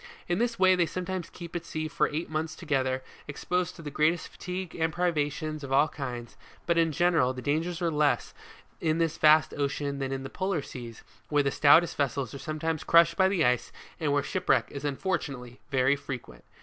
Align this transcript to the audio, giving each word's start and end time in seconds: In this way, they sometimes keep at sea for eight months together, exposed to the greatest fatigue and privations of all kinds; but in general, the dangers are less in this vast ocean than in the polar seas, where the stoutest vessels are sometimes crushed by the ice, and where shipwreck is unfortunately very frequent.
In 0.27 0.39
this 0.39 0.57
way, 0.57 0.73
they 0.73 0.87
sometimes 0.87 1.29
keep 1.29 1.55
at 1.55 1.63
sea 1.63 1.87
for 1.87 2.07
eight 2.07 2.27
months 2.27 2.55
together, 2.55 3.03
exposed 3.27 3.75
to 3.75 3.83
the 3.83 3.91
greatest 3.91 4.29
fatigue 4.29 4.73
and 4.73 4.91
privations 4.91 5.63
of 5.63 5.71
all 5.71 5.87
kinds; 5.87 6.37
but 6.65 6.75
in 6.79 6.91
general, 6.91 7.33
the 7.33 7.41
dangers 7.43 7.83
are 7.83 7.91
less 7.91 8.33
in 8.79 8.97
this 8.97 9.19
vast 9.19 9.53
ocean 9.53 9.99
than 9.99 10.11
in 10.11 10.23
the 10.23 10.29
polar 10.31 10.63
seas, 10.63 11.03
where 11.29 11.43
the 11.43 11.51
stoutest 11.51 11.97
vessels 11.97 12.33
are 12.33 12.39
sometimes 12.39 12.83
crushed 12.83 13.15
by 13.15 13.27
the 13.29 13.45
ice, 13.45 13.71
and 13.99 14.11
where 14.11 14.23
shipwreck 14.23 14.71
is 14.71 14.83
unfortunately 14.83 15.59
very 15.69 15.95
frequent. 15.95 16.43